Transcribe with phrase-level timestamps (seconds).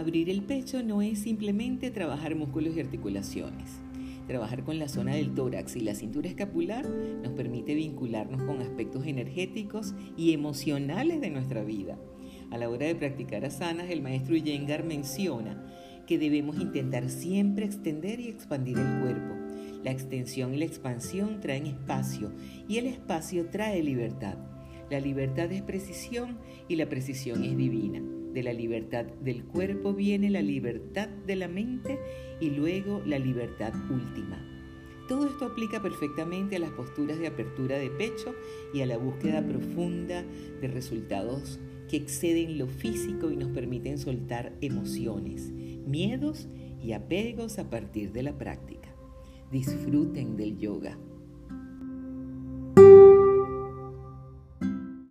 [0.00, 3.82] Abrir el pecho no es simplemente trabajar músculos y articulaciones.
[4.26, 9.04] Trabajar con la zona del tórax y la cintura escapular nos permite vincularnos con aspectos
[9.04, 11.98] energéticos y emocionales de nuestra vida.
[12.50, 15.62] A la hora de practicar asanas, el maestro Yengar menciona
[16.06, 19.34] que debemos intentar siempre extender y expandir el cuerpo.
[19.84, 22.32] La extensión y la expansión traen espacio
[22.66, 24.38] y el espacio trae libertad.
[24.88, 28.00] La libertad es precisión y la precisión es divina.
[28.32, 31.98] De la libertad del cuerpo viene la libertad de la mente
[32.40, 34.38] y luego la libertad última.
[35.08, 38.32] Todo esto aplica perfectamente a las posturas de apertura de pecho
[38.72, 40.22] y a la búsqueda profunda
[40.60, 46.46] de resultados que exceden lo físico y nos permiten soltar emociones, miedos
[46.80, 48.94] y apegos a partir de la práctica.
[49.50, 50.96] Disfruten del yoga.